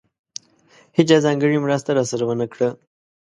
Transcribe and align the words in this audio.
هېچا 0.97 1.17
ځانګړې 1.25 1.57
مرسته 1.65 1.89
راسره 1.97 2.23
ونه 2.25 2.47
کړه. 2.53 2.67